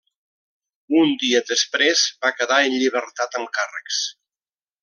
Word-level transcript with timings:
Un 1.01 1.11
dia 1.25 1.41
després 1.51 2.03
va 2.27 2.33
quedar 2.39 2.59
en 2.71 2.79
llibertat 2.81 3.41
amb 3.41 3.55
càrrecs. 3.59 4.05